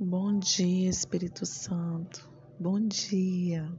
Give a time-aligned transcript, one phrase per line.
[0.00, 2.28] Bom dia, Espírito Santo.
[2.58, 3.70] Bom dia.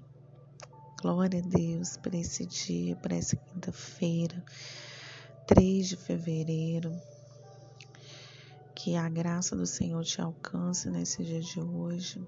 [1.02, 4.42] Glória a Deus por esse dia, por essa quinta-feira,
[5.48, 6.96] 3 de fevereiro.
[8.76, 12.26] Que a graça do Senhor te alcance nesse dia de hoje.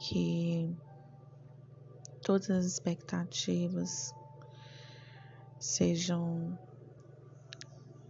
[0.00, 0.76] Que
[2.20, 4.12] todas as expectativas
[5.58, 6.58] sejam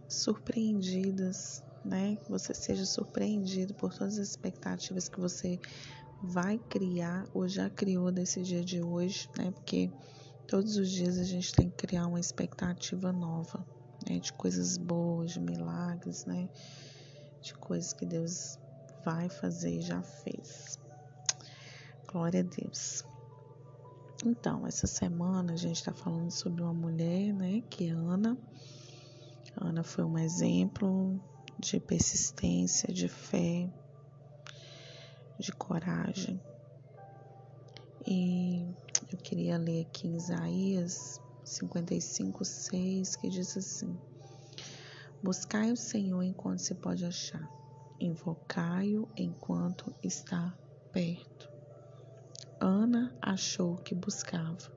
[0.09, 2.17] surpreendidas, né?
[2.17, 5.59] Que você seja surpreendido por todas as expectativas que você
[6.21, 9.51] vai criar ou já criou desse dia de hoje, né?
[9.51, 9.91] Porque
[10.47, 13.65] todos os dias a gente tem que criar uma expectativa nova,
[14.09, 14.19] né?
[14.19, 16.49] De coisas boas, de milagres, né?
[17.41, 18.57] De coisas que Deus
[19.03, 20.79] vai fazer e já fez.
[22.11, 23.03] Glória a Deus.
[24.25, 28.35] Então, essa semana a gente está falando sobre uma mulher, né, que é Ana.
[29.55, 31.19] Ana foi um exemplo
[31.57, 33.69] de persistência, de fé,
[35.39, 36.39] de coragem.
[38.05, 38.67] E
[39.11, 43.97] eu queria ler aqui em Isaías 55, 6, que diz assim:
[45.23, 47.49] Buscai o Senhor enquanto se pode achar,
[47.99, 50.55] invocai-o enquanto está
[50.91, 51.49] perto.
[52.59, 54.73] Ana achou que buscava.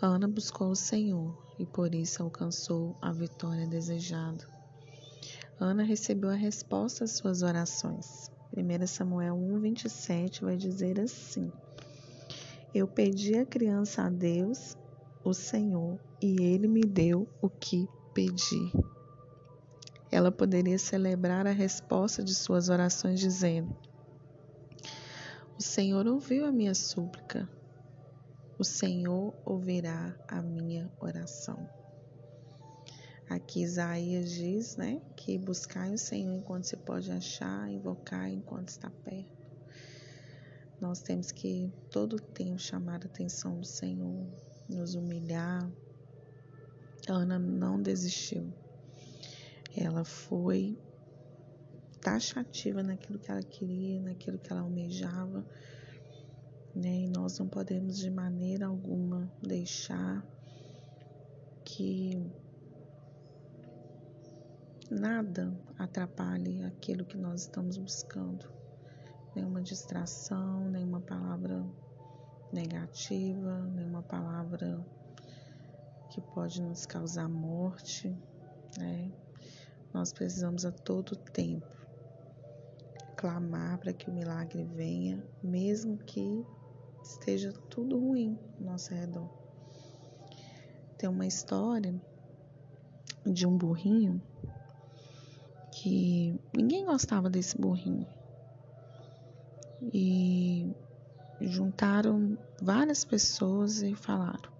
[0.00, 4.57] Ana buscou o Senhor e por isso alcançou a vitória desejada.
[5.60, 8.30] Ana recebeu a resposta às suas orações.
[8.56, 11.50] 1 Samuel 1,27 vai dizer assim:
[12.72, 14.76] Eu pedi a criança a Deus,
[15.24, 18.72] o Senhor, e ele me deu o que pedi.
[20.12, 23.76] Ela poderia celebrar a resposta de suas orações, dizendo:
[25.58, 27.48] O Senhor ouviu a minha súplica,
[28.56, 31.77] o Senhor ouvirá a minha oração.
[33.28, 38.90] Aqui Isaías diz, né, que buscai o Senhor enquanto se pode achar, invocar enquanto está
[38.90, 39.36] perto.
[40.80, 44.26] Nós temos que todo tempo chamar a atenção do Senhor,
[44.68, 45.70] nos humilhar.
[47.08, 48.52] Ana não desistiu.
[49.76, 50.78] Ela foi
[52.00, 55.44] taxativa naquilo que ela queria, naquilo que ela almejava
[56.78, 57.00] né?
[57.00, 60.24] E nós não podemos de maneira alguma deixar
[61.64, 62.22] que
[64.90, 68.50] nada atrapalhe aquilo que nós estamos buscando.
[69.34, 71.64] Nenhuma distração, nenhuma palavra
[72.52, 74.84] negativa, nenhuma palavra
[76.10, 78.16] que pode nos causar morte,
[78.78, 79.12] né?
[79.92, 81.66] Nós precisamos a todo tempo
[83.16, 86.44] clamar para que o milagre venha, mesmo que
[87.02, 89.28] esteja tudo ruim ao nosso redor.
[90.96, 91.94] Tem uma história
[93.26, 94.22] de um burrinho
[95.80, 98.06] que ninguém gostava desse burrinho.
[99.94, 100.74] E
[101.40, 104.50] juntaram várias pessoas e falaram: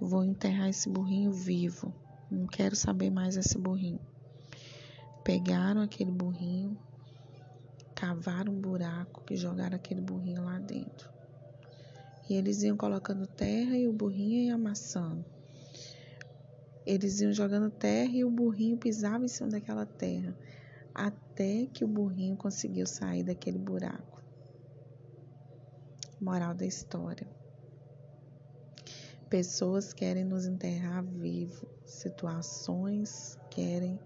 [0.00, 1.92] Vou enterrar esse burrinho vivo.
[2.30, 4.00] Não quero saber mais desse burrinho.
[5.22, 6.78] Pegaram aquele burrinho,
[7.94, 11.10] cavaram um buraco e jogaram aquele burrinho lá dentro.
[12.28, 15.24] E eles iam colocando terra e o burrinho ia amassando.
[16.88, 20.34] Eles iam jogando terra e o burrinho pisava em cima daquela terra,
[20.94, 24.24] até que o burrinho conseguiu sair daquele buraco.
[26.18, 27.28] Moral da história.
[29.28, 34.00] Pessoas querem nos enterrar vivo, situações querem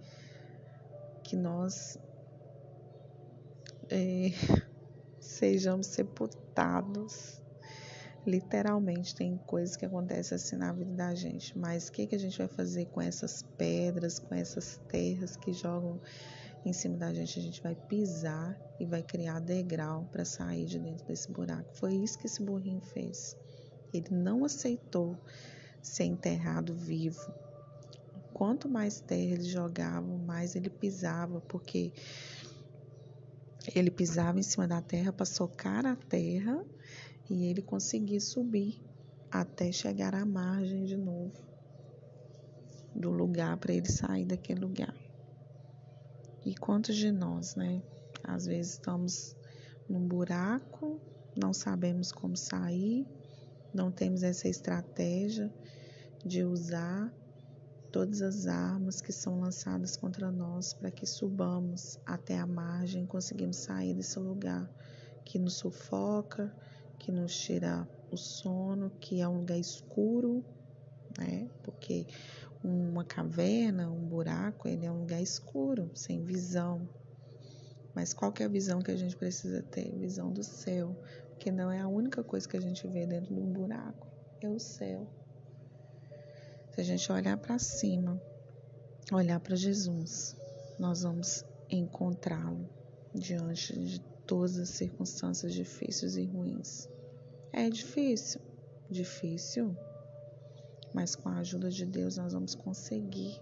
[1.22, 1.96] que nós
[3.88, 4.32] é,
[5.20, 7.41] sejamos sepultados
[8.24, 12.18] Literalmente tem coisas que acontecem assim na vida da gente, mas o que, que a
[12.18, 16.00] gente vai fazer com essas pedras, com essas terras que jogam
[16.64, 17.40] em cima da gente?
[17.40, 21.68] A gente vai pisar e vai criar degrau para sair de dentro desse buraco.
[21.74, 23.36] Foi isso que esse burrinho fez.
[23.92, 25.18] Ele não aceitou
[25.82, 27.34] ser enterrado vivo.
[28.32, 31.92] Quanto mais terra ele jogava, mais ele pisava, porque
[33.74, 36.64] ele pisava em cima da terra para socar a terra
[37.28, 38.80] e ele conseguir subir
[39.30, 41.32] até chegar à margem de novo
[42.94, 44.94] do lugar para ele sair daquele lugar.
[46.44, 47.82] E quantos de nós, né?
[48.22, 49.36] Às vezes estamos
[49.88, 51.00] num buraco,
[51.36, 53.06] não sabemos como sair,
[53.72, 55.52] não temos essa estratégia
[56.24, 57.12] de usar
[57.90, 63.56] todas as armas que são lançadas contra nós para que subamos até a margem conseguimos
[63.56, 64.70] sair desse lugar
[65.24, 66.54] que nos sufoca,
[67.02, 70.44] que nos tira o sono, que é um lugar escuro,
[71.18, 71.50] né?
[71.64, 72.06] Porque
[72.62, 76.88] uma caverna, um buraco, ele é um lugar escuro, sem visão.
[77.92, 79.92] Mas qual que é a visão que a gente precisa ter?
[79.98, 80.96] Visão do céu,
[81.30, 84.06] porque não é a única coisa que a gente vê dentro de um buraco,
[84.40, 85.04] é o céu.
[86.72, 88.22] Se a gente olhar para cima,
[89.12, 90.36] olhar para Jesus,
[90.78, 92.81] nós vamos encontrá-lo
[93.14, 96.88] diante de todas as circunstâncias difíceis e ruins.
[97.52, 98.40] É difícil,
[98.88, 99.76] difícil,
[100.94, 103.38] mas com a ajuda de Deus nós vamos conseguir.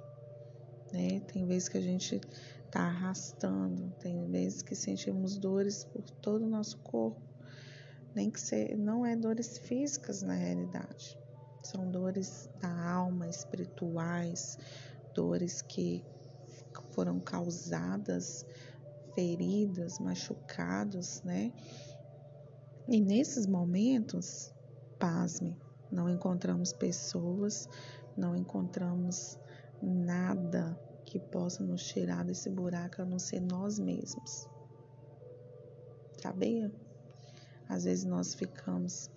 [0.92, 1.20] Né?
[1.20, 2.20] Tem vezes que a gente
[2.66, 7.20] está arrastando, tem vezes que sentimos dores por todo o nosso corpo,
[8.14, 11.18] nem que ser, não é dores físicas na realidade,
[11.62, 14.58] são dores da alma, espirituais,
[15.14, 16.04] dores que
[16.92, 18.46] foram causadas,
[19.14, 21.52] feridas, machucados, né?
[22.88, 24.52] E nesses momentos,
[24.98, 25.56] pasme,
[25.90, 27.68] não encontramos pessoas,
[28.16, 29.38] não encontramos
[29.82, 34.48] nada que possa nos tirar desse buraco a não ser nós mesmos.
[36.20, 36.70] Sabia?
[37.68, 39.10] Às vezes nós ficamos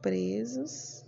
[0.00, 1.04] presos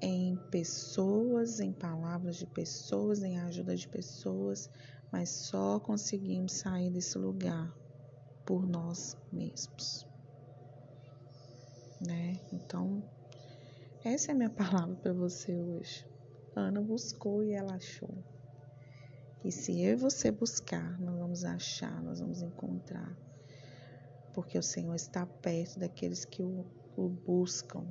[0.00, 4.70] em pessoas, em palavras de pessoas, em ajuda de pessoas,
[5.10, 7.74] mas só conseguimos sair desse lugar
[8.44, 10.06] por nós mesmos.
[12.00, 12.38] Né?
[12.52, 13.02] Então,
[14.04, 16.06] essa é a minha palavra para você hoje.
[16.54, 18.24] Ana buscou e ela achou.
[19.44, 23.16] E se eu e você buscar, nós vamos achar, nós vamos encontrar.
[24.34, 26.66] Porque o Senhor está perto daqueles que o,
[26.96, 27.84] o buscam.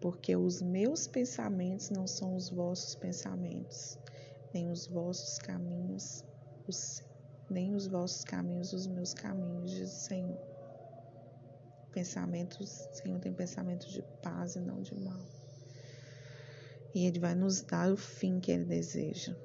[0.00, 3.98] Porque os meus pensamentos não são os vossos pensamentos,
[4.54, 6.24] nem os vossos caminhos,
[6.66, 7.02] os,
[7.50, 10.38] nem os vossos caminhos, os meus caminhos, diz o Senhor.
[11.92, 15.20] Pensamentos, Senhor tem pensamentos de paz e não de mal
[16.94, 19.36] e Ele vai nos dar o fim que Ele deseja.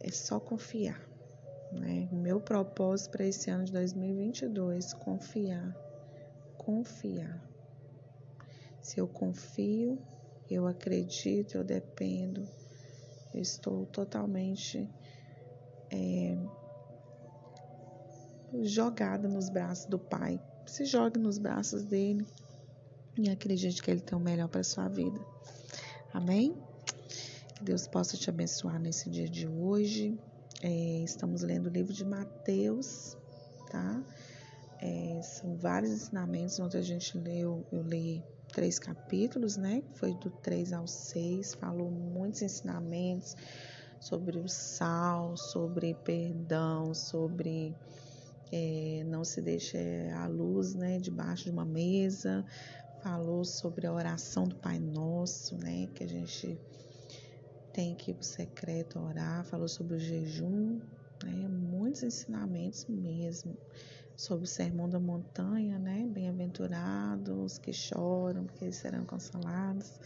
[0.00, 1.00] É só confiar.
[1.70, 2.08] Né?
[2.10, 5.76] O meu propósito para esse ano de 2022 confiar.
[6.56, 7.42] Confiar.
[8.80, 9.98] Se eu confio,
[10.50, 12.48] eu acredito, eu dependo,
[13.34, 14.88] eu estou totalmente
[15.90, 16.38] é,
[18.62, 20.40] jogada nos braços do Pai.
[20.66, 22.24] Se jogue nos braços dele
[23.18, 25.20] e acredite que ele tem o melhor para sua vida.
[26.12, 26.56] Amém?
[27.60, 30.18] Deus possa te abençoar nesse dia de hoje.
[30.62, 33.16] É, estamos lendo o livro de Mateus,
[33.70, 34.02] tá?
[34.80, 36.58] É, são vários ensinamentos.
[36.60, 38.22] Ontem a gente leu, eu li
[38.54, 39.82] três capítulos, né?
[39.94, 43.36] Foi do 3 ao 6, falou muitos ensinamentos
[44.00, 47.74] sobre o sal, sobre perdão, sobre
[48.52, 49.78] é, não se deixe
[50.14, 52.44] a luz, né, debaixo de uma mesa.
[53.02, 56.58] Falou sobre a oração do Pai Nosso, né, que a gente
[57.72, 60.80] tem que ir para o secreto orar, falou sobre o jejum,
[61.24, 61.48] né?
[61.48, 63.56] muitos ensinamentos mesmo
[64.16, 66.06] sobre o sermão da montanha, né?
[66.08, 69.98] Bem-aventurados que choram, porque eles serão consolados.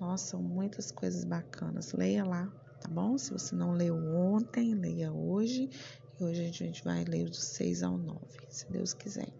[0.00, 1.92] Nossa, muitas coisas bacanas.
[1.92, 2.46] Leia lá,
[2.80, 3.16] tá bom?
[3.16, 5.70] Se você não leu ontem, leia hoje.
[6.18, 9.32] E hoje a gente vai ler do 6 ao 9, se Deus quiser.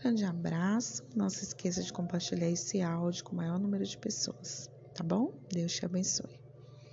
[0.00, 1.04] Grande abraço.
[1.14, 5.32] Não se esqueça de compartilhar esse áudio com o maior número de pessoas tá bom?
[5.50, 6.41] Deus te abençoe.